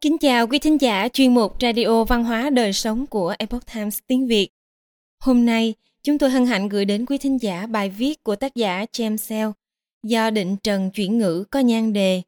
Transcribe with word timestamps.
Kính 0.00 0.18
chào 0.18 0.46
quý 0.46 0.58
thính 0.58 0.80
giả 0.80 1.08
chuyên 1.08 1.34
mục 1.34 1.56
Radio 1.60 2.04
Văn 2.04 2.24
hóa 2.24 2.50
Đời 2.50 2.72
Sống 2.72 3.06
của 3.06 3.34
Epoch 3.38 3.66
Times 3.74 3.98
tiếng 4.06 4.26
Việt. 4.26 4.48
Hôm 5.20 5.46
nay, 5.46 5.74
chúng 6.02 6.18
tôi 6.18 6.30
hân 6.30 6.46
hạnh 6.46 6.68
gửi 6.68 6.84
đến 6.84 7.06
quý 7.06 7.18
thính 7.18 7.38
giả 7.40 7.66
bài 7.66 7.90
viết 7.90 8.24
của 8.24 8.36
tác 8.36 8.54
giả 8.54 8.84
James 8.92 9.16
Sell 9.16 9.50
do 10.02 10.30
Định 10.30 10.56
Trần 10.56 10.90
chuyển 10.90 11.18
ngữ 11.18 11.44
có 11.50 11.60
nhan 11.60 11.92
đề 11.92 12.22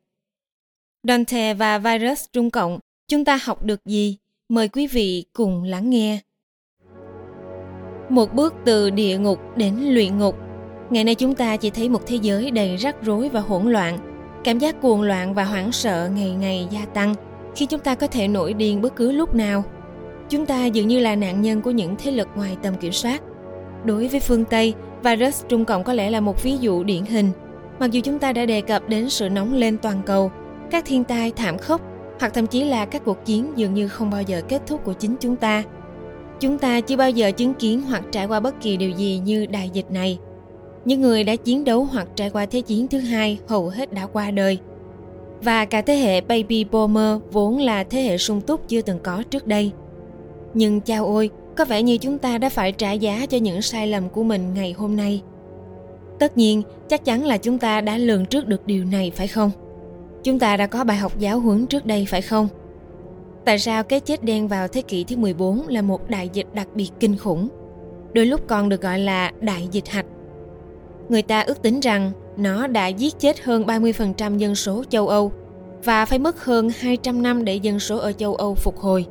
Dante 1.03 1.55
và 1.55 1.79
virus 1.79 2.25
Trung 2.33 2.51
Cộng, 2.51 2.79
chúng 3.09 3.25
ta 3.25 3.39
học 3.43 3.65
được 3.65 3.85
gì? 3.85 4.17
Mời 4.49 4.69
quý 4.69 4.87
vị 4.87 5.25
cùng 5.33 5.63
lắng 5.63 5.91
nghe. 5.91 6.19
Một 8.09 8.35
bước 8.35 8.55
từ 8.65 8.91
địa 8.91 9.19
ngục 9.19 9.39
đến 9.57 9.77
luyện 9.81 10.19
ngục. 10.19 10.37
Ngày 10.91 11.05
nay 11.05 11.15
chúng 11.15 11.35
ta 11.35 11.57
chỉ 11.57 11.71
thấy 11.71 11.89
một 11.89 12.07
thế 12.07 12.19
giới 12.23 12.51
đầy 12.51 12.77
rắc 12.77 12.97
rối 13.03 13.29
và 13.29 13.41
hỗn 13.41 13.73
loạn. 13.73 13.99
Cảm 14.45 14.59
giác 14.59 14.81
cuồng 14.83 15.03
loạn 15.03 15.35
và 15.35 15.45
hoảng 15.45 15.73
sợ 15.73 16.11
ngày 16.15 16.31
ngày 16.31 16.69
gia 16.71 16.85
tăng– 16.85 17.15
khi 17.55 17.67
chúng 17.67 17.81
ta 17.81 17.95
có 17.95 18.07
thể 18.07 18.29
nổi 18.29 18.53
điên 18.53 18.83
bất 18.83 18.97
cứ 18.97 19.13
lúc 19.13 19.35
nào. 19.35 19.65
Chúng 20.29 20.47
ta 20.47 20.67
dường 20.67 20.89
như 20.89 20.99
là 20.99 21.17
nạn 21.17 21.43
nhân 21.43 21.63
của 21.63 21.71
những 21.71 21.97
thế 21.99 22.11
lực 22.11 22.29
ngoài 22.35 22.57
tầm 22.63 22.75
kiểm 22.75 22.93
soát. 22.93 23.23
Đối 23.85 24.09
với 24.09 24.21
phương 24.21 24.45
tây, 24.45 24.75
virus 25.03 25.45
trung 25.49 25.65
cộng 25.65 25.85
có 25.85 25.93
lẽ 25.93 26.11
là 26.11 26.21
một 26.21 26.43
ví 26.43 26.57
dụ 26.61 26.85
điển 26.85 27.05
hình. 27.05 27.31
Mặc 27.79 27.91
dù 27.91 28.01
chúng 28.05 28.19
ta 28.19 28.33
đã 28.33 28.47
đề 28.47 28.61
cập 28.61 28.89
đến 28.89 29.11
sự 29.11 29.29
nóng 29.29 29.55
lên 29.55 29.79
toàn 29.79 30.03
cầu, 30.07 30.31
các 30.71 30.85
thiên 30.87 31.05
tai, 31.05 31.33
thảm 31.37 31.59
khốc, 31.59 31.81
hoặc 32.21 32.35
thậm 32.35 32.47
chí 32.47 32.65
là 32.65 32.85
các 32.85 33.05
cuộc 33.05 33.25
chiến 33.25 33.53
dường 33.57 33.75
như 33.75 33.89
không 33.89 34.11
bao 34.11 34.23
giờ 34.23 34.43
kết 34.49 34.63
thúc 34.67 34.85
của 34.85 34.93
chính 34.93 35.17
chúng 35.21 35.37
ta. 35.37 35.63
Chúng 36.41 36.59
ta 36.59 36.81
chưa 36.81 36.97
bao 36.97 37.11
giờ 37.11 37.33
chứng 37.33 37.55
kiến 37.55 37.83
hoặc 37.83 38.03
trải 38.11 38.27
qua 38.27 38.41
bất 38.41 38.61
kỳ 38.61 38.77
điều 38.77 38.91
gì 38.91 39.21
như 39.25 39.47
đại 39.47 39.71
dịch 39.73 39.91
này. 39.91 40.19
Những 40.85 41.01
người 41.01 41.25
đã 41.25 41.37
chiến 41.37 41.65
đấu 41.65 41.85
hoặc 41.85 42.09
trải 42.15 42.31
qua 42.31 42.47
thế 42.47 42.61
chiến 42.61 42.89
thứ 42.89 42.99
hai 42.99 43.39
hầu 43.49 43.69
hết 43.69 43.93
đã 43.93 44.07
qua 44.07 44.31
đời 44.31 44.59
và 45.43 45.65
cả 45.65 45.83
thế 45.83 45.97
hệ 45.97 46.21
baby 46.21 46.65
boomer 46.65 47.19
vốn 47.33 47.59
là 47.59 47.85
thế 47.85 48.03
hệ 48.03 48.19
sung 48.19 48.41
túc 48.41 48.69
chưa 48.69 48.83
từng 48.83 48.99
có 48.99 49.23
trước 49.31 49.47
đây. 49.47 49.73
Nhưng 50.55 50.81
chao 50.81 51.07
ôi, 51.07 51.31
có 51.57 51.65
vẻ 51.65 51.83
như 51.83 51.99
chúng 51.99 52.19
ta 52.19 52.39
đã 52.39 52.49
phải 52.49 52.73
trả 52.73 52.93
giá 52.93 53.27
cho 53.27 53.39
những 53.39 53.63
sai 53.63 53.87
lầm 53.87 54.09
của 54.09 54.23
mình 54.23 54.55
ngày 54.55 54.73
hôm 54.73 54.97
nay. 54.97 55.23
Tất 56.19 56.37
nhiên, 56.37 56.63
chắc 56.89 57.05
chắn 57.05 57.25
là 57.25 57.37
chúng 57.37 57.59
ta 57.59 57.81
đã 57.81 57.99
lường 57.99 58.27
trước 58.27 58.47
được 58.47 58.67
điều 58.67 58.85
này 58.85 59.13
phải 59.15 59.29
không? 59.29 59.51
Chúng 60.23 60.39
ta 60.39 60.57
đã 60.57 60.67
có 60.67 60.85
bài 60.85 60.97
học 60.97 61.19
giáo 61.19 61.41
huấn 61.41 61.67
trước 61.67 61.87
đây 61.87 62.07
phải 62.09 62.23
không? 62.23 62.49
Tại 63.45 63.59
sao 63.59 63.83
cái 63.83 64.01
chết 64.01 64.25
đen 64.25 64.49
vào 64.49 64.69
thế 64.69 64.83
kỷ 64.83 65.05
thứ 65.05 65.17
14 65.17 65.69
là 65.69 65.83
một 65.83 66.11
đại 66.11 66.29
dịch 66.33 66.47
đặc 66.55 66.69
biệt 66.75 66.91
kinh 67.01 67.17
khủng? 67.17 67.49
Đôi 68.13 68.27
lúc 68.27 68.41
còn 68.47 68.69
được 68.69 68.81
gọi 68.81 68.99
là 68.99 69.33
đại 69.41 69.69
dịch 69.73 69.89
hạch. 69.89 70.07
Người 71.11 71.23
ta 71.23 71.41
ước 71.41 71.63
tính 71.63 71.81
rằng 71.81 72.13
nó 72.37 72.67
đã 72.67 72.89
giết 72.89 73.19
chết 73.19 73.41
hơn 73.41 73.65
30% 73.65 74.37
dân 74.37 74.55
số 74.55 74.85
châu 74.89 75.09
Âu 75.09 75.33
và 75.85 76.07
phải 76.07 76.19
mất 76.19 76.45
hơn 76.45 76.69
200 76.79 77.23
năm 77.23 77.45
để 77.45 77.55
dân 77.55 77.81
số 77.81 77.99
ở 77.99 78.13
châu 78.13 78.35
Âu 78.35 78.55
phục 78.55 78.79
hồi. 78.79 79.07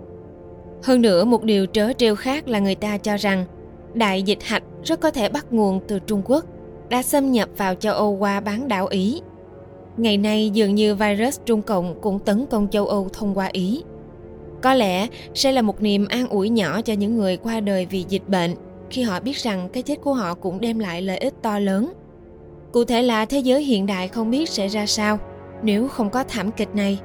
Hơn 0.83 1.01
nữa, 1.01 1.25
một 1.25 1.43
điều 1.43 1.65
trớ 1.65 1.93
trêu 1.93 2.15
khác 2.15 2.47
là 2.47 2.59
người 2.59 2.75
ta 2.75 2.97
cho 2.97 3.17
rằng 3.17 3.45
đại 3.93 4.23
dịch 4.23 4.43
hạch 4.43 4.63
rất 4.83 4.99
có 4.99 5.11
thể 5.11 5.29
bắt 5.29 5.45
nguồn 5.51 5.79
từ 5.87 5.99
Trung 5.99 6.21
Quốc, 6.25 6.45
đã 6.89 7.03
xâm 7.03 7.31
nhập 7.31 7.49
vào 7.57 7.75
châu 7.75 7.93
Âu 7.93 8.11
qua 8.11 8.39
bán 8.39 8.67
đảo 8.67 8.87
Ý. 8.87 9.21
Ngày 9.97 10.17
nay 10.17 10.49
dường 10.53 10.75
như 10.75 10.95
virus 10.95 11.39
Trung 11.45 11.61
Cộng 11.61 12.01
cũng 12.01 12.19
tấn 12.19 12.45
công 12.45 12.67
châu 12.71 12.87
Âu 12.87 13.09
thông 13.13 13.37
qua 13.37 13.49
Ý. 13.51 13.83
Có 14.61 14.73
lẽ 14.73 15.07
sẽ 15.33 15.51
là 15.51 15.61
một 15.61 15.81
niềm 15.81 16.07
an 16.09 16.27
ủi 16.27 16.49
nhỏ 16.49 16.81
cho 16.81 16.93
những 16.93 17.15
người 17.15 17.37
qua 17.37 17.59
đời 17.59 17.85
vì 17.85 18.05
dịch 18.09 18.29
bệnh 18.29 18.55
khi 18.89 19.01
họ 19.01 19.19
biết 19.19 19.37
rằng 19.37 19.69
cái 19.73 19.83
chết 19.83 20.01
của 20.01 20.13
họ 20.13 20.33
cũng 20.33 20.59
đem 20.59 20.79
lại 20.79 21.01
lợi 21.01 21.17
ích 21.17 21.33
to 21.41 21.59
lớn 21.59 21.93
Cụ 22.71 22.83
thể 22.83 23.01
là 23.01 23.25
thế 23.25 23.39
giới 23.39 23.63
hiện 23.63 23.85
đại 23.85 24.07
không 24.07 24.31
biết 24.31 24.49
sẽ 24.49 24.67
ra 24.67 24.85
sao 24.85 25.19
nếu 25.63 25.87
không 25.87 26.09
có 26.09 26.23
thảm 26.23 26.51
kịch 26.51 26.75
này. 26.75 26.99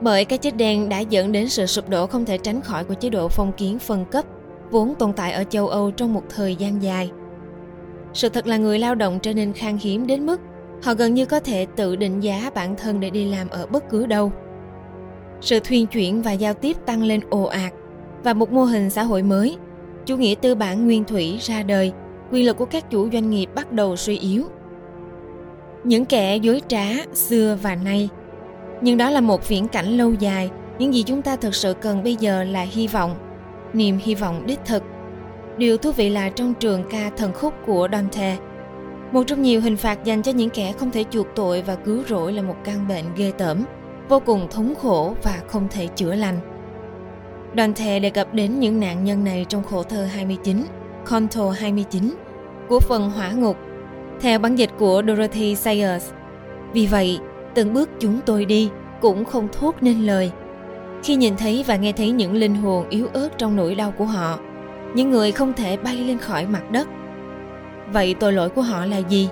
Bởi 0.00 0.24
cái 0.24 0.38
chết 0.38 0.56
đen 0.56 0.88
đã 0.88 1.00
dẫn 1.00 1.32
đến 1.32 1.48
sự 1.48 1.66
sụp 1.66 1.88
đổ 1.88 2.06
không 2.06 2.24
thể 2.24 2.38
tránh 2.38 2.60
khỏi 2.60 2.84
của 2.84 2.94
chế 2.94 3.08
độ 3.10 3.28
phong 3.28 3.52
kiến 3.52 3.78
phân 3.78 4.04
cấp 4.04 4.24
vốn 4.70 4.94
tồn 4.94 5.12
tại 5.12 5.32
ở 5.32 5.44
châu 5.44 5.68
Âu 5.68 5.90
trong 5.90 6.14
một 6.14 6.22
thời 6.28 6.56
gian 6.56 6.82
dài. 6.82 7.10
Sự 8.12 8.28
thật 8.28 8.46
là 8.46 8.56
người 8.56 8.78
lao 8.78 8.94
động 8.94 9.18
trở 9.22 9.32
nên 9.32 9.52
khan 9.52 9.78
hiếm 9.80 10.06
đến 10.06 10.26
mức 10.26 10.40
họ 10.82 10.94
gần 10.94 11.14
như 11.14 11.26
có 11.26 11.40
thể 11.40 11.66
tự 11.76 11.96
định 11.96 12.20
giá 12.20 12.50
bản 12.54 12.76
thân 12.76 13.00
để 13.00 13.10
đi 13.10 13.24
làm 13.24 13.48
ở 13.48 13.66
bất 13.66 13.88
cứ 13.90 14.06
đâu. 14.06 14.32
Sự 15.40 15.60
thuyên 15.60 15.86
chuyển 15.86 16.22
và 16.22 16.32
giao 16.32 16.54
tiếp 16.54 16.76
tăng 16.86 17.02
lên 17.02 17.20
ồ 17.30 17.44
ạt 17.44 17.72
và 18.24 18.34
một 18.34 18.52
mô 18.52 18.64
hình 18.64 18.90
xã 18.90 19.02
hội 19.02 19.22
mới, 19.22 19.56
chủ 20.08 20.16
nghĩa 20.16 20.34
tư 20.40 20.54
bản 20.54 20.86
nguyên 20.86 21.04
thủy 21.04 21.38
ra 21.40 21.62
đời, 21.62 21.92
quyền 22.32 22.46
lực 22.46 22.56
của 22.56 22.64
các 22.64 22.90
chủ 22.90 23.10
doanh 23.12 23.30
nghiệp 23.30 23.46
bắt 23.54 23.72
đầu 23.72 23.96
suy 23.96 24.18
yếu. 24.18 24.44
Những 25.84 26.04
kẻ 26.04 26.36
dối 26.36 26.62
trá 26.68 26.86
xưa 27.14 27.58
và 27.62 27.74
nay. 27.74 28.08
Nhưng 28.80 28.96
đó 28.96 29.10
là 29.10 29.20
một 29.20 29.48
viễn 29.48 29.68
cảnh 29.68 29.86
lâu 29.86 30.14
dài 30.14 30.50
những 30.78 30.94
gì 30.94 31.02
chúng 31.02 31.22
ta 31.22 31.36
thực 31.36 31.54
sự 31.54 31.74
cần 31.74 32.02
bây 32.02 32.16
giờ 32.16 32.44
là 32.44 32.62
hy 32.62 32.86
vọng 32.86 33.14
niềm 33.72 33.98
hy 34.02 34.14
vọng 34.14 34.46
đích 34.46 34.60
thực. 34.64 34.82
Điều 35.56 35.76
thú 35.76 35.92
vị 35.92 36.08
là 36.08 36.28
trong 36.28 36.54
trường 36.54 36.84
ca 36.90 37.10
thần 37.16 37.32
khúc 37.32 37.54
của 37.66 37.88
dante 37.92 38.36
một 39.12 39.22
trong 39.26 39.42
nhiều 39.42 39.60
hình 39.60 39.76
phạt 39.76 40.04
dành 40.04 40.22
cho 40.22 40.32
những 40.32 40.50
kẻ 40.50 40.72
không 40.72 40.90
thể 40.90 41.04
chuộc 41.10 41.26
tội 41.34 41.62
và 41.62 41.74
cứu 41.74 42.02
rỗi 42.08 42.32
là 42.32 42.42
một 42.42 42.56
căn 42.64 42.88
bệnh 42.88 43.04
ghê 43.16 43.32
tởm 43.38 43.64
vô 44.08 44.20
cùng 44.20 44.48
thống 44.50 44.74
khổ 44.82 45.14
và 45.22 45.40
không 45.46 45.68
thể 45.70 45.86
chữa 45.86 46.14
lành. 46.14 46.57
Dante 47.58 48.00
đề 48.00 48.10
cập 48.10 48.34
đến 48.34 48.60
những 48.60 48.80
nạn 48.80 49.04
nhân 49.04 49.24
này 49.24 49.46
trong 49.48 49.62
khổ 49.62 49.82
thơ 49.82 50.04
29, 50.04 50.64
Conto 51.04 51.50
29 51.50 52.14
của 52.68 52.80
phần 52.80 53.10
hỏa 53.10 53.30
ngục 53.30 53.56
theo 54.20 54.38
bản 54.38 54.54
dịch 54.54 54.70
của 54.78 55.02
Dorothy 55.08 55.54
Sayers. 55.54 56.10
Vì 56.72 56.86
vậy, 56.86 57.18
từng 57.54 57.74
bước 57.74 57.90
chúng 58.00 58.20
tôi 58.26 58.44
đi 58.44 58.70
cũng 59.00 59.24
không 59.24 59.48
thốt 59.52 59.74
nên 59.80 60.06
lời. 60.06 60.30
Khi 61.04 61.14
nhìn 61.16 61.36
thấy 61.36 61.64
và 61.66 61.76
nghe 61.76 61.92
thấy 61.92 62.10
những 62.10 62.34
linh 62.34 62.54
hồn 62.54 62.88
yếu 62.88 63.08
ớt 63.12 63.28
trong 63.38 63.56
nỗi 63.56 63.74
đau 63.74 63.90
của 63.90 64.04
họ, 64.04 64.38
những 64.94 65.10
người 65.10 65.32
không 65.32 65.52
thể 65.52 65.76
bay 65.76 65.96
lên 65.96 66.18
khỏi 66.18 66.46
mặt 66.46 66.70
đất. 66.70 66.88
Vậy 67.92 68.14
tội 68.14 68.32
lỗi 68.32 68.48
của 68.48 68.62
họ 68.62 68.86
là 68.86 68.98
gì? 68.98 69.28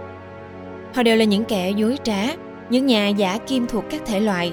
Họ 0.95 1.03
đều 1.03 1.17
là 1.17 1.25
những 1.25 1.45
kẻ 1.45 1.71
dối 1.71 1.99
trá, 2.03 2.23
những 2.71 2.87
nhà 2.87 3.09
giả 3.09 3.39
kim 3.47 3.67
thuộc 3.67 3.85
các 3.91 4.03
thể 4.07 4.21
loại. 4.21 4.53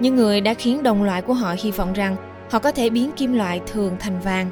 Những 0.00 0.16
người 0.16 0.40
đã 0.40 0.54
khiến 0.54 0.82
đồng 0.82 1.02
loại 1.02 1.22
của 1.22 1.34
họ 1.34 1.54
hy 1.58 1.70
vọng 1.70 1.92
rằng 1.92 2.16
họ 2.50 2.58
có 2.58 2.72
thể 2.72 2.90
biến 2.90 3.12
kim 3.12 3.32
loại 3.32 3.60
thường 3.66 3.96
thành 4.00 4.20
vàng. 4.20 4.50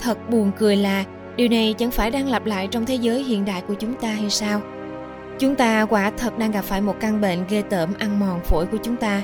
Thật 0.00 0.30
buồn 0.30 0.50
cười 0.58 0.76
là, 0.76 1.04
điều 1.36 1.48
này 1.48 1.74
chẳng 1.78 1.90
phải 1.90 2.10
đang 2.10 2.28
lặp 2.28 2.46
lại 2.46 2.68
trong 2.70 2.86
thế 2.86 2.94
giới 2.94 3.22
hiện 3.22 3.44
đại 3.44 3.60
của 3.60 3.74
chúng 3.74 3.94
ta 3.94 4.08
hay 4.08 4.30
sao? 4.30 4.60
Chúng 5.38 5.54
ta 5.54 5.84
quả 5.84 6.10
thật 6.10 6.38
đang 6.38 6.50
gặp 6.50 6.62
phải 6.62 6.80
một 6.80 6.94
căn 7.00 7.20
bệnh 7.20 7.38
ghê 7.48 7.62
tởm 7.62 7.94
ăn 7.98 8.20
mòn 8.20 8.40
phổi 8.44 8.66
của 8.66 8.78
chúng 8.82 8.96
ta. 8.96 9.22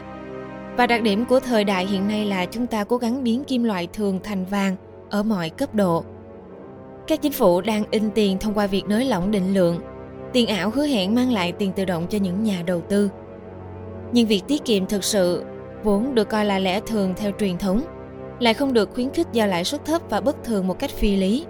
Và 0.77 0.87
đặc 0.87 1.03
điểm 1.03 1.25
của 1.25 1.41
thời 1.41 1.65
đại 1.65 1.87
hiện 1.87 2.09
nay 2.09 2.25
là 2.25 2.47
chúng 2.47 2.67
ta 2.67 2.85
cố 2.85 2.97
gắng 2.97 3.25
biến 3.25 3.45
kim 3.45 3.65
loại 3.65 3.89
thường 3.93 4.21
thành 4.23 4.45
vàng 4.45 4.77
ở 5.11 5.23
mọi 5.23 5.51
cấp 5.51 5.75
độ. 5.75 6.05
Các 7.07 7.23
chính 7.23 7.33
phủ 7.33 7.61
đang 7.61 7.85
in 7.91 8.11
tiền 8.11 8.39
thông 8.39 8.55
qua 8.55 8.67
việc 8.67 8.85
nới 8.87 9.05
lỏng 9.05 9.31
định 9.31 9.55
lượng. 9.55 9.81
Tiền 10.33 10.47
ảo 10.47 10.71
hứa 10.71 10.87
hẹn 10.87 11.15
mang 11.15 11.33
lại 11.33 11.53
tiền 11.53 11.73
tự 11.73 11.85
động 11.85 12.07
cho 12.11 12.19
những 12.19 12.43
nhà 12.43 12.63
đầu 12.67 12.81
tư. 12.81 13.11
Nhưng 14.13 14.27
việc 14.27 14.43
tiết 14.49 14.65
kiệm 14.65 14.87
thực 14.87 15.05
sự 15.05 15.45
vốn 15.83 16.15
được 16.15 16.29
coi 16.29 16.45
là 16.45 16.59
lẽ 16.59 16.81
thường 16.81 17.15
theo 17.17 17.33
truyền 17.41 17.59
thống 17.59 17.83
lại 18.39 18.55
không 18.55 18.73
được 18.73 18.95
khuyến 18.95 19.11
khích 19.11 19.27
do 19.33 19.47
lãi 19.47 19.65
suất 19.65 19.85
thấp 19.85 20.03
và 20.11 20.21
bất 20.21 20.45
thường 20.45 20.67
một 20.67 20.79
cách 20.79 20.91
phi 20.91 21.17
lý 21.17 21.47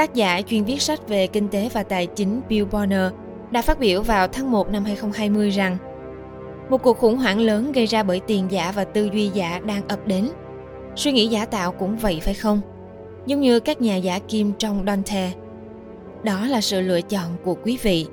Tác 0.00 0.14
giả 0.14 0.42
chuyên 0.46 0.64
viết 0.64 0.82
sách 0.82 1.08
về 1.08 1.26
kinh 1.26 1.48
tế 1.48 1.68
và 1.72 1.82
tài 1.82 2.06
chính 2.06 2.40
Bill 2.48 2.66
Bonner 2.70 3.12
đã 3.50 3.62
phát 3.62 3.78
biểu 3.78 4.02
vào 4.02 4.28
tháng 4.28 4.50
1 4.50 4.72
năm 4.72 4.84
2020 4.84 5.50
rằng, 5.50 5.76
một 6.70 6.82
cuộc 6.82 6.98
khủng 6.98 7.16
hoảng 7.16 7.40
lớn 7.40 7.72
gây 7.72 7.86
ra 7.86 8.02
bởi 8.02 8.20
tiền 8.20 8.46
giả 8.50 8.72
và 8.72 8.84
tư 8.84 9.10
duy 9.12 9.30
giả 9.34 9.60
đang 9.64 9.88
ập 9.88 10.06
đến. 10.06 10.28
Suy 10.96 11.12
nghĩ 11.12 11.26
giả 11.26 11.44
tạo 11.44 11.72
cũng 11.72 11.96
vậy, 11.96 12.20
phải 12.22 12.34
không? 12.34 12.60
Giống 13.26 13.40
như 13.40 13.60
các 13.60 13.80
nhà 13.80 13.96
giả 13.96 14.18
kim 14.18 14.52
trong 14.58 14.84
Dante. 14.86 15.32
Đó 16.22 16.46
là 16.46 16.60
sự 16.60 16.80
lựa 16.80 17.00
chọn 17.00 17.36
của 17.44 17.54
quý 17.64 17.78
vị. 17.82 18.06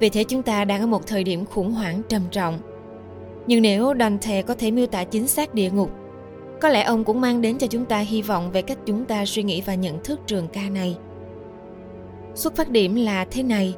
Vì 0.00 0.08
thế 0.08 0.24
chúng 0.24 0.42
ta 0.42 0.64
đang 0.64 0.80
ở 0.80 0.86
một 0.86 1.06
thời 1.06 1.24
điểm 1.24 1.46
khủng 1.46 1.72
hoảng 1.72 2.02
trầm 2.08 2.22
trọng. 2.30 2.58
Nhưng 3.46 3.62
nếu 3.62 3.92
Dante 3.98 4.42
có 4.42 4.54
thể 4.54 4.70
miêu 4.70 4.86
tả 4.86 5.04
chính 5.04 5.28
xác 5.28 5.54
địa 5.54 5.70
ngục 5.70 5.90
có 6.62 6.68
lẽ 6.68 6.82
ông 6.82 7.04
cũng 7.04 7.20
mang 7.20 7.40
đến 7.42 7.58
cho 7.58 7.66
chúng 7.66 7.84
ta 7.84 7.98
hy 7.98 8.22
vọng 8.22 8.50
về 8.52 8.62
cách 8.62 8.78
chúng 8.86 9.04
ta 9.04 9.24
suy 9.26 9.42
nghĩ 9.42 9.62
và 9.66 9.74
nhận 9.74 10.02
thức 10.04 10.20
trường 10.26 10.48
ca 10.48 10.68
này 10.70 10.96
xuất 12.34 12.56
phát 12.56 12.70
điểm 12.70 12.94
là 12.94 13.24
thế 13.24 13.42
này 13.42 13.74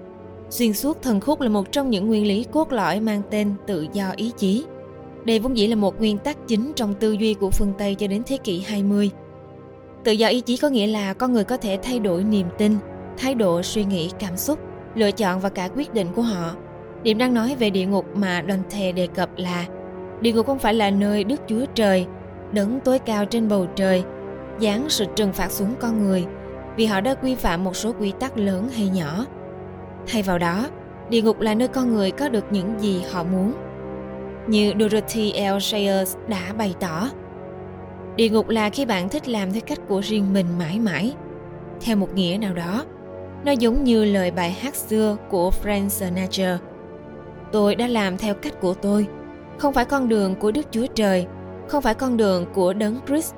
xuyên 0.51 0.73
suốt 0.73 1.03
thần 1.03 1.21
khúc 1.21 1.41
là 1.41 1.49
một 1.49 1.73
trong 1.73 1.91
những 1.91 2.07
nguyên 2.07 2.27
lý 2.27 2.45
cốt 2.53 2.73
lõi 2.73 3.01
mang 3.01 3.23
tên 3.31 3.55
tự 3.67 3.87
do 3.93 4.13
ý 4.17 4.33
chí 4.37 4.65
đây 5.25 5.39
vốn 5.39 5.57
dĩ 5.57 5.67
là 5.67 5.77
một 5.77 5.99
nguyên 5.99 6.19
tắc 6.19 6.37
chính 6.49 6.73
trong 6.77 6.95
tư 6.95 7.13
duy 7.13 7.35
của 7.35 7.51
phương 7.51 7.73
Tây 7.79 7.95
cho 7.95 8.07
đến 8.07 8.23
thế 8.27 8.37
kỷ 8.37 8.61
20. 8.61 9.11
Tự 10.05 10.13
do 10.13 10.29
ý 10.29 10.41
chí 10.41 10.57
có 10.57 10.69
nghĩa 10.69 10.87
là 10.87 11.15
con 11.15 11.33
người 11.33 11.45
có 11.45 11.57
thể 11.57 11.79
thay 11.83 11.99
đổi 11.99 12.25
niềm 12.25 12.47
tin, 12.59 12.77
thái 13.19 13.35
độ 13.35 13.63
suy 13.63 13.85
nghĩ, 13.85 14.11
cảm 14.19 14.37
xúc, 14.37 14.59
lựa 14.95 15.11
chọn 15.11 15.41
và 15.41 15.49
cả 15.49 15.69
quyết 15.77 15.95
định 15.95 16.07
của 16.15 16.23
họ. 16.23 16.55
Điểm 17.03 17.19
đang 17.19 17.35
nói 17.35 17.57
về 17.59 17.71
địa 17.71 17.87
ngục 17.87 18.17
mà 18.17 18.41
Đoàn 18.41 18.63
Thề 18.71 18.93
đề 18.93 19.07
cập 19.07 19.31
là 19.37 19.67
địa 20.21 20.33
ngục 20.33 20.47
không 20.47 20.59
phải 20.59 20.75
là 20.75 20.91
nơi 20.91 21.25
Đức 21.25 21.41
Chúa 21.49 21.65
Trời 21.75 22.07
đấng 22.55 22.81
tối 22.81 22.99
cao 22.99 23.25
trên 23.25 23.49
bầu 23.49 23.67
trời 23.77 24.05
giáng 24.61 24.87
sự 24.89 25.05
trừng 25.17 25.33
phạt 25.33 25.51
xuống 25.51 25.75
con 25.81 26.05
người 26.05 26.27
vì 26.77 26.87
họ 26.87 27.01
đã 27.01 27.15
quy 27.15 27.35
phạm 27.35 27.65
một 27.65 27.77
số 27.77 27.93
quy 27.93 28.13
tắc 28.21 28.39
lớn 28.39 28.69
hay 28.69 28.89
nhỏ 28.89 29.27
thay 30.07 30.23
vào 30.23 30.39
đó 30.39 30.67
địa 31.09 31.23
ngục 31.23 31.41
là 31.41 31.55
nơi 31.55 31.69
con 31.69 31.95
người 31.95 32.11
có 32.11 32.29
được 32.29 32.45
những 32.51 32.81
gì 32.81 33.03
họ 33.13 33.25
muốn 33.25 33.53
như 34.47 34.73
Dorothy 34.81 35.33
L. 35.33 35.59
Sayers 35.61 36.17
đã 36.29 36.53
bày 36.59 36.75
tỏ. 36.81 37.09
Địa 38.17 38.29
ngục 38.29 38.49
là 38.49 38.71
khi 38.71 38.85
bạn 38.85 39.09
thích 39.09 39.29
làm 39.29 39.53
theo 39.53 39.63
cách 39.67 39.79
của 39.89 40.01
riêng 40.01 40.33
mình 40.33 40.47
mãi 40.59 40.79
mãi. 40.79 41.15
Theo 41.81 41.97
một 41.97 42.15
nghĩa 42.15 42.39
nào 42.41 42.55
đó, 42.55 42.85
nó 43.45 43.53
giống 43.53 43.85
như 43.85 44.05
lời 44.05 44.31
bài 44.31 44.51
hát 44.51 44.75
xưa 44.75 45.17
của 45.31 45.51
Frank 45.63 45.89
Sinatra. 45.89 46.59
Tôi 47.53 47.75
đã 47.75 47.87
làm 47.87 48.17
theo 48.17 48.35
cách 48.35 48.61
của 48.61 48.75
tôi, 48.75 49.07
không 49.59 49.73
phải 49.73 49.85
con 49.85 50.09
đường 50.09 50.35
của 50.35 50.51
Đức 50.51 50.67
Chúa 50.71 50.87
Trời, 50.95 51.27
không 51.69 51.83
phải 51.83 51.95
con 51.95 52.17
đường 52.17 52.47
của 52.55 52.73
Đấng 52.73 52.97
Christ, 53.07 53.35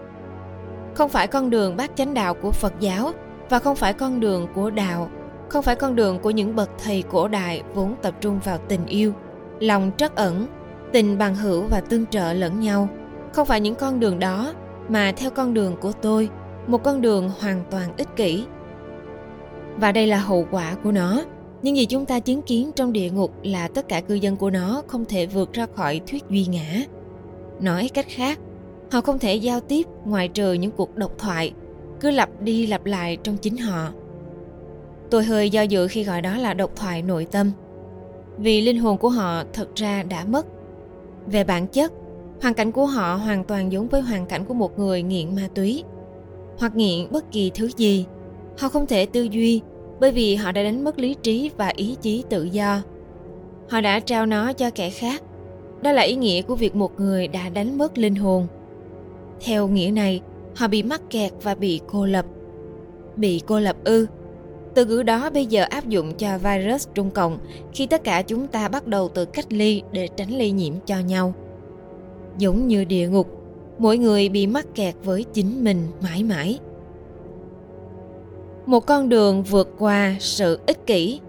không 0.95 1.11
phải 1.11 1.27
con 1.27 1.51
đường 1.51 1.77
bát 1.77 1.91
chánh 1.95 2.15
đạo 2.15 2.35
của 2.35 2.53
Phật 2.53 2.73
giáo 2.81 3.13
và 3.51 3.59
không 3.59 3.77
phải 3.77 3.93
con 3.93 4.21
đường 4.21 4.47
của 4.55 4.71
đạo, 4.71 5.11
không 5.49 5.63
phải 5.63 5.77
con 5.77 5.97
đường 5.97 6.19
của 6.19 6.31
những 6.31 6.57
bậc 6.57 6.71
thầy 6.85 7.03
cổ 7.03 7.29
đại 7.29 7.63
vốn 7.75 7.95
tập 8.03 8.15
trung 8.21 8.41
vào 8.45 8.59
tình 8.69 8.87
yêu, 8.87 9.13
lòng 9.61 9.91
trắc 9.97 10.17
ẩn, 10.17 10.47
tình 10.93 11.19
bằng 11.19 11.35
hữu 11.35 11.63
và 11.63 11.81
tương 11.81 12.07
trợ 12.07 12.33
lẫn 12.33 12.61
nhau. 12.61 12.89
Không 13.33 13.47
phải 13.47 13.61
những 13.61 13.75
con 13.75 14.01
đường 14.01 14.19
đó 14.19 14.55
mà 14.89 15.13
theo 15.17 15.31
con 15.31 15.55
đường 15.55 15.77
của 15.81 15.93
tôi, 15.93 16.29
một 16.67 16.83
con 16.83 17.01
đường 17.01 17.31
hoàn 17.41 17.65
toàn 17.71 17.97
ích 17.97 18.17
kỷ. 18.17 18.45
Và 19.77 19.93
đây 19.93 20.07
là 20.07 20.19
hậu 20.19 20.47
quả 20.51 20.77
của 20.85 20.93
nó. 20.93 21.23
Những 21.63 21.77
gì 21.77 21.87
chúng 21.87 22.07
ta 22.07 22.21
chứng 22.21 22.43
kiến 22.43 22.71
trong 22.77 22.93
địa 22.93 23.11
ngục 23.11 23.33
là 23.43 23.69
tất 23.69 23.89
cả 23.89 24.01
cư 24.01 24.15
dân 24.15 24.37
của 24.37 24.51
nó 24.51 24.83
không 24.87 25.05
thể 25.05 25.27
vượt 25.27 25.53
ra 25.53 25.67
khỏi 25.75 26.01
thuyết 26.07 26.25
duy 26.31 26.47
ngã. 26.47 26.83
Nói 27.61 27.91
cách 27.95 28.07
khác, 28.09 28.39
họ 28.91 29.01
không 29.01 29.19
thể 29.19 29.35
giao 29.35 29.61
tiếp 29.61 29.87
ngoài 30.05 30.29
trừ 30.29 30.53
những 30.53 30.71
cuộc 30.71 30.97
độc 30.97 31.19
thoại, 31.19 31.53
cứ 32.01 32.11
lặp 32.11 32.31
đi 32.41 32.67
lặp 32.67 32.85
lại 32.85 33.17
trong 33.23 33.37
chính 33.37 33.57
họ. 33.57 33.93
Tôi 35.11 35.25
hơi 35.25 35.51
do 35.51 35.63
dự 35.63 35.89
khi 35.89 36.05
gọi 36.05 36.23
đó 36.23 36.37
là 36.37 36.55
độc 36.55 36.77
thoại 36.77 37.03
nội 37.03 37.27
tâm, 37.31 37.53
vì 38.39 38.61
linh 38.61 38.79
hồn 38.79 38.99
của 38.99 39.09
họ 39.09 39.43
thật 39.53 39.69
ra 39.75 40.03
đã 40.03 40.25
mất. 40.25 40.47
Về 41.27 41.45
bản 41.45 41.67
chất, 41.67 41.93
hoàn 42.43 42.55
cảnh 42.55 42.73
của 42.73 42.87
họ 42.87 43.15
hoàn 43.15 43.45
toàn 43.45 43.73
giống 43.73 43.89
với 43.89 44.01
hoàn 44.01 44.27
cảnh 44.27 44.45
của 44.45 44.55
một 44.55 44.79
người 44.79 45.03
nghiện 45.03 45.37
ma 45.37 45.49
túy 45.55 45.85
hoặc 46.59 46.77
nghiện 46.77 47.13
bất 47.13 47.33
kỳ 47.33 47.51
thứ 47.55 47.71
gì 47.77 48.07
họ 48.59 48.69
không 48.69 48.87
thể 48.87 49.07
tư 49.07 49.23
duy 49.23 49.61
bởi 50.01 50.13
vì 50.13 50.35
họ 50.35 50.53
đã 50.53 50.63
đánh 50.63 50.85
mất 50.85 50.99
lý 50.99 51.15
trí 51.23 51.51
và 51.57 51.73
ý 51.77 51.97
chí 52.01 52.25
tự 52.29 52.45
do 52.45 52.83
họ 53.69 53.81
đã 53.81 54.01
trao 54.01 54.27
nó 54.27 54.53
cho 54.53 54.71
kẻ 54.71 54.91
khác 54.91 55.23
đó 55.83 55.93
là 55.93 56.03
ý 56.03 56.15
nghĩa 56.15 56.43
của 56.43 56.55
việc 56.55 56.77
một 56.77 57.01
người 57.01 57.29
đã 57.29 57.49
đánh 57.49 57.79
mất 57.79 57.99
linh 57.99 58.15
hồn. 58.15 58.47
Theo 59.45 59.69
nghĩa 59.69 59.91
này, 59.95 60.21
họ 60.57 60.69
bị 60.69 60.83
mắc 60.83 61.03
kẹt 61.11 61.33
và 61.43 61.55
bị 61.55 61.81
cô 61.87 62.07
lập. 62.07 62.27
Bị 63.17 63.41
cô 63.47 63.61
lập 63.61 63.77
ư? 63.85 64.07
Từ 64.75 64.85
ngữ 64.85 65.03
đó 65.03 65.31
bây 65.31 65.47
giờ 65.47 65.65
áp 65.71 65.89
dụng 65.89 66.15
cho 66.15 66.39
virus 66.39 66.89
trung 66.95 67.11
cộng 67.11 67.39
khi 67.73 67.87
tất 67.87 68.05
cả 68.05 68.23
chúng 68.23 68.47
ta 68.47 68.69
bắt 68.69 68.87
đầu 68.87 69.09
tự 69.09 69.25
cách 69.25 69.53
ly 69.53 69.83
để 69.93 70.09
tránh 70.17 70.31
lây 70.31 70.51
nhiễm 70.51 70.75
cho 70.87 70.99
nhau. 70.99 71.35
Giống 72.39 72.69
như 72.69 72.85
địa 72.85 73.09
ngục, 73.09 73.29
mỗi 73.79 73.99
người 73.99 74.29
bị 74.29 74.47
mắc 74.47 74.67
kẹt 74.75 74.95
với 75.05 75.25
chính 75.25 75.65
mình 75.65 75.87
mãi 76.03 76.23
mãi. 76.23 76.59
Một 78.67 78.87
con 78.87 79.09
đường 79.09 79.43
vượt 79.43 79.69
qua 79.79 80.17
sự 80.21 80.59
ích 80.67 80.87
kỷ. 80.87 81.21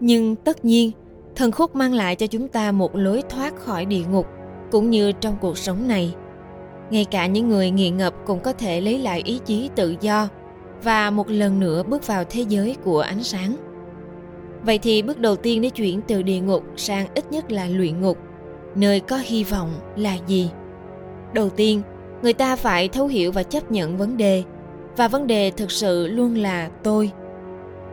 Nhưng 0.00 0.36
tất 0.36 0.64
nhiên 0.64 0.90
thần 1.36 1.52
khúc 1.52 1.76
mang 1.76 1.94
lại 1.94 2.16
cho 2.16 2.26
chúng 2.26 2.48
ta 2.48 2.72
một 2.72 2.96
lối 2.96 3.22
thoát 3.28 3.56
khỏi 3.56 3.84
địa 3.84 4.04
ngục, 4.10 4.26
cũng 4.70 4.90
như 4.90 5.12
trong 5.12 5.36
cuộc 5.40 5.58
sống 5.58 5.88
này. 5.88 6.14
Ngay 6.90 7.04
cả 7.04 7.26
những 7.26 7.48
người 7.48 7.70
nghiện 7.70 7.96
ngập 7.96 8.14
cũng 8.26 8.40
có 8.40 8.52
thể 8.52 8.80
lấy 8.80 8.98
lại 8.98 9.22
ý 9.24 9.40
chí 9.44 9.70
tự 9.76 9.96
do 10.00 10.28
và 10.82 11.10
một 11.10 11.30
lần 11.30 11.60
nữa 11.60 11.82
bước 11.82 12.06
vào 12.06 12.24
thế 12.24 12.44
giới 12.48 12.76
của 12.84 13.00
ánh 13.00 13.22
sáng. 13.22 13.56
Vậy 14.64 14.78
thì 14.78 15.02
bước 15.02 15.18
đầu 15.18 15.36
tiên 15.36 15.62
để 15.62 15.70
chuyển 15.70 16.00
từ 16.00 16.22
địa 16.22 16.40
ngục 16.40 16.64
sang 16.76 17.06
ít 17.14 17.32
nhất 17.32 17.52
là 17.52 17.68
luyện 17.68 18.00
ngục, 18.00 18.18
nơi 18.74 19.00
có 19.00 19.16
hy 19.16 19.44
vọng 19.44 19.74
là 19.96 20.16
gì? 20.26 20.50
Đầu 21.32 21.50
tiên, 21.50 21.82
người 22.22 22.32
ta 22.32 22.56
phải 22.56 22.88
thấu 22.88 23.06
hiểu 23.06 23.32
và 23.32 23.42
chấp 23.42 23.70
nhận 23.70 23.96
vấn 23.96 24.16
đề, 24.16 24.42
và 24.96 25.08
vấn 25.08 25.26
đề 25.26 25.50
thực 25.50 25.70
sự 25.70 26.06
luôn 26.06 26.34
là 26.34 26.70
tôi. 26.82 27.10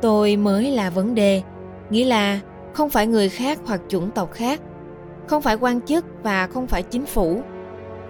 Tôi 0.01 0.35
mới 0.35 0.71
là 0.71 0.89
vấn 0.89 1.15
đề, 1.15 1.41
nghĩa 1.89 2.05
là 2.05 2.39
không 2.73 2.89
phải 2.89 3.07
người 3.07 3.29
khác 3.29 3.59
hoặc 3.65 3.81
chủng 3.87 4.11
tộc 4.11 4.31
khác. 4.31 4.61
Không 5.27 5.41
phải 5.41 5.55
quan 5.55 5.81
chức 5.81 6.05
và 6.23 6.47
không 6.47 6.67
phải 6.67 6.83
chính 6.83 7.05
phủ. 7.05 7.41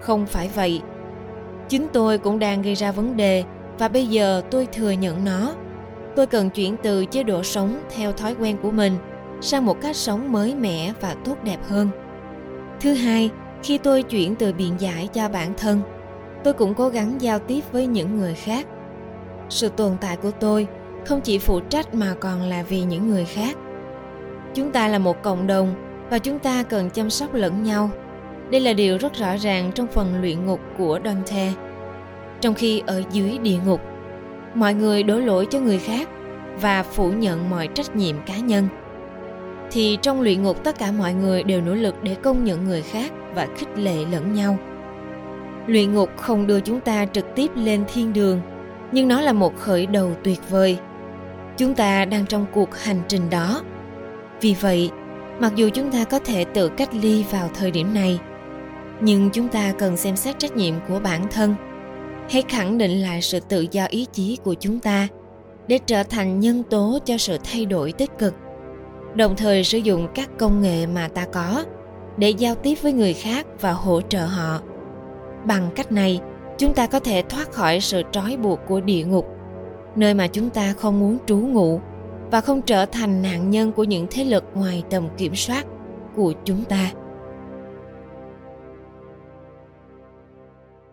Không 0.00 0.26
phải 0.26 0.50
vậy. 0.54 0.82
Chính 1.68 1.86
tôi 1.92 2.18
cũng 2.18 2.38
đang 2.38 2.62
gây 2.62 2.74
ra 2.74 2.92
vấn 2.92 3.16
đề 3.16 3.44
và 3.78 3.88
bây 3.88 4.06
giờ 4.06 4.42
tôi 4.50 4.66
thừa 4.66 4.90
nhận 4.90 5.24
nó. 5.24 5.54
Tôi 6.16 6.26
cần 6.26 6.50
chuyển 6.50 6.76
từ 6.82 7.06
chế 7.06 7.22
độ 7.22 7.42
sống 7.42 7.82
theo 7.96 8.12
thói 8.12 8.34
quen 8.34 8.56
của 8.62 8.70
mình 8.70 8.96
sang 9.40 9.66
một 9.66 9.80
cách 9.80 9.96
sống 9.96 10.32
mới 10.32 10.54
mẻ 10.54 10.92
và 11.00 11.14
tốt 11.24 11.36
đẹp 11.44 11.58
hơn. 11.68 11.88
Thứ 12.80 12.94
hai, 12.94 13.30
khi 13.62 13.78
tôi 13.78 14.02
chuyển 14.02 14.34
từ 14.34 14.52
biện 14.52 14.74
giải 14.78 15.08
cho 15.12 15.28
bản 15.28 15.54
thân, 15.56 15.80
tôi 16.44 16.54
cũng 16.54 16.74
cố 16.74 16.88
gắng 16.88 17.20
giao 17.20 17.38
tiếp 17.38 17.60
với 17.72 17.86
những 17.86 18.18
người 18.18 18.34
khác. 18.34 18.66
Sự 19.48 19.68
tồn 19.68 19.96
tại 20.00 20.16
của 20.16 20.30
tôi 20.30 20.66
không 21.06 21.20
chỉ 21.20 21.38
phụ 21.38 21.60
trách 21.60 21.94
mà 21.94 22.14
còn 22.20 22.42
là 22.42 22.62
vì 22.62 22.82
những 22.82 23.08
người 23.08 23.24
khác 23.24 23.56
chúng 24.54 24.70
ta 24.70 24.88
là 24.88 24.98
một 24.98 25.22
cộng 25.22 25.46
đồng 25.46 25.74
và 26.10 26.18
chúng 26.18 26.38
ta 26.38 26.62
cần 26.62 26.90
chăm 26.90 27.10
sóc 27.10 27.34
lẫn 27.34 27.62
nhau. 27.62 27.90
Đây 28.50 28.60
là 28.60 28.72
điều 28.72 28.98
rất 28.98 29.14
rõ 29.14 29.36
ràng 29.36 29.70
trong 29.74 29.86
phần 29.86 30.20
luyện 30.20 30.46
ngục 30.46 30.60
của 30.78 30.98
dante. 31.04 31.52
Trong 32.40 32.54
khi 32.54 32.82
ở 32.86 33.02
dưới 33.12 33.38
địa 33.38 33.58
ngục, 33.66 33.80
mọi 34.54 34.74
người 34.74 35.02
đổ 35.02 35.18
lỗi 35.18 35.46
cho 35.50 35.60
người 35.60 35.78
khác 35.78 36.08
và 36.60 36.82
phủ 36.82 37.10
nhận 37.12 37.50
mọi 37.50 37.68
trách 37.74 37.96
nhiệm 37.96 38.16
cá 38.26 38.36
nhân. 38.36 38.68
Thì 39.70 39.98
trong 40.02 40.20
luyện 40.20 40.42
ngục, 40.42 40.64
tất 40.64 40.78
cả 40.78 40.92
mọi 40.92 41.14
người 41.14 41.42
đều 41.42 41.60
nỗ 41.60 41.74
lực 41.74 42.02
để 42.02 42.14
công 42.22 42.44
nhận 42.44 42.64
người 42.64 42.82
khác 42.82 43.12
và 43.34 43.48
khích 43.56 43.78
lệ 43.78 43.96
lẫn 44.12 44.34
nhau. 44.34 44.56
Luyện 45.66 45.94
ngục 45.94 46.10
không 46.16 46.46
đưa 46.46 46.60
chúng 46.60 46.80
ta 46.80 47.06
trực 47.06 47.34
tiếp 47.34 47.50
lên 47.54 47.84
thiên 47.92 48.12
đường, 48.12 48.40
nhưng 48.92 49.08
nó 49.08 49.20
là 49.20 49.32
một 49.32 49.56
khởi 49.56 49.86
đầu 49.86 50.10
tuyệt 50.22 50.40
vời. 50.50 50.78
Chúng 51.56 51.74
ta 51.74 52.04
đang 52.04 52.26
trong 52.26 52.46
cuộc 52.52 52.78
hành 52.78 53.00
trình 53.08 53.30
đó 53.30 53.62
vì 54.42 54.54
vậy, 54.60 54.90
mặc 55.40 55.52
dù 55.56 55.70
chúng 55.74 55.92
ta 55.92 56.04
có 56.04 56.18
thể 56.18 56.44
tự 56.44 56.68
cách 56.68 56.94
ly 56.94 57.24
vào 57.30 57.48
thời 57.54 57.70
điểm 57.70 57.94
này, 57.94 58.18
nhưng 59.00 59.30
chúng 59.30 59.48
ta 59.48 59.72
cần 59.78 59.96
xem 59.96 60.16
xét 60.16 60.38
trách 60.38 60.56
nhiệm 60.56 60.74
của 60.88 61.00
bản 61.00 61.26
thân. 61.30 61.54
Hãy 62.30 62.42
khẳng 62.48 62.78
định 62.78 62.90
lại 62.90 63.22
sự 63.22 63.40
tự 63.40 63.66
do 63.70 63.84
ý 63.84 64.06
chí 64.12 64.38
của 64.44 64.54
chúng 64.54 64.80
ta 64.80 65.08
để 65.66 65.78
trở 65.86 66.02
thành 66.02 66.40
nhân 66.40 66.62
tố 66.62 66.98
cho 67.04 67.18
sự 67.18 67.38
thay 67.44 67.64
đổi 67.64 67.92
tích 67.92 68.18
cực, 68.18 68.34
đồng 69.14 69.36
thời 69.36 69.64
sử 69.64 69.78
dụng 69.78 70.08
các 70.14 70.30
công 70.38 70.62
nghệ 70.62 70.86
mà 70.86 71.08
ta 71.08 71.26
có 71.32 71.64
để 72.16 72.30
giao 72.30 72.54
tiếp 72.54 72.74
với 72.82 72.92
người 72.92 73.12
khác 73.12 73.46
và 73.60 73.72
hỗ 73.72 74.00
trợ 74.00 74.26
họ. 74.26 74.60
Bằng 75.44 75.70
cách 75.74 75.92
này, 75.92 76.20
chúng 76.58 76.74
ta 76.74 76.86
có 76.86 77.00
thể 77.00 77.22
thoát 77.28 77.52
khỏi 77.52 77.80
sự 77.80 78.02
trói 78.12 78.36
buộc 78.36 78.60
của 78.68 78.80
địa 78.80 79.04
ngục, 79.04 79.26
nơi 79.96 80.14
mà 80.14 80.26
chúng 80.26 80.50
ta 80.50 80.72
không 80.78 81.00
muốn 81.00 81.18
trú 81.26 81.36
ngụ 81.36 81.80
và 82.32 82.40
không 82.40 82.62
trở 82.62 82.86
thành 82.86 83.22
nạn 83.22 83.50
nhân 83.50 83.72
của 83.72 83.84
những 83.84 84.06
thế 84.10 84.24
lực 84.24 84.44
ngoài 84.54 84.82
tầm 84.90 85.08
kiểm 85.18 85.34
soát 85.34 85.66
của 86.16 86.32
chúng 86.44 86.64
ta. 86.64 86.92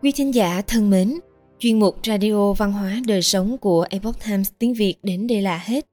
Quý 0.01 0.12
thính 0.12 0.34
giả 0.34 0.62
thân 0.67 0.89
mến 0.89 1.19
chuyên 1.60 1.79
mục 1.79 1.98
radio 2.03 2.53
văn 2.53 2.72
hóa 2.72 3.01
đời 3.08 3.22
sống 3.22 3.58
của 3.58 3.86
epoch 3.89 4.25
times 4.25 4.51
tiếng 4.60 4.74
việt 4.74 4.96
đến 5.03 5.27
đây 5.27 5.41
là 5.41 5.58
hết. 5.58 5.86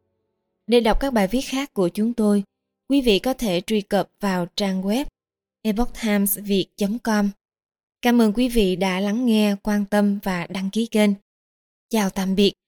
Để 0.66 0.80
đọc 0.80 1.00
các 1.00 1.12
bài 1.12 1.26
viết 1.26 1.40
khác 1.40 1.74
của 1.74 1.88
chúng 1.88 2.12
tôi 2.12 2.42
quý 2.88 3.00
vị 3.00 3.18
có 3.18 3.34
thể 3.34 3.60
truy 3.66 3.80
cập 3.80 4.08
vào 4.20 4.46
trang 4.56 4.82
web 4.82 5.04
epochtimesviet.com 5.62 7.30
Cảm 8.02 8.20
ơn 8.20 8.32
quý 8.32 8.48
vị 8.48 8.76
đã 8.76 9.00
lắng 9.00 9.26
nghe, 9.26 9.56
quan 9.62 9.84
tâm 9.84 10.18
và 10.22 10.46
đăng 10.46 10.70
ký 10.70 10.86
kênh. 10.86 11.10
Chào 11.90 12.10
tạm 12.10 12.34
biệt 12.34 12.52